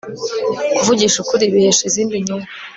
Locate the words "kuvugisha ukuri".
0.75-1.45